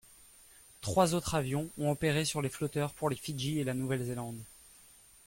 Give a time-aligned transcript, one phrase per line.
[0.81, 4.41] Trois autres avions ont opéré sur les flotteurs pour les Fidji et la Nouvelle-Zélande.